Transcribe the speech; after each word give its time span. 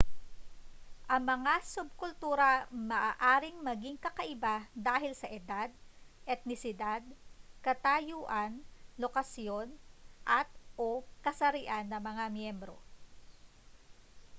ang 1.13 1.23
mga 1.33 1.53
subkultura 1.73 2.51
ay 2.65 2.65
maaaring 2.89 3.57
maging 3.69 3.97
kakaiba 4.05 4.55
dahil 4.87 5.13
sa 5.17 5.29
edad 5.39 5.69
etnisidad 6.33 7.03
katayuan 7.65 8.51
lokasyon 9.03 9.67
at/o 10.41 10.89
kasarian 11.25 11.85
ng 11.89 12.01
mga 12.09 12.25
miyembro 12.35 12.77